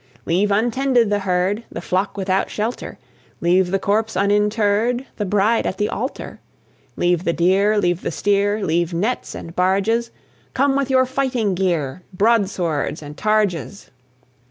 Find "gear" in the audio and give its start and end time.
11.53-12.01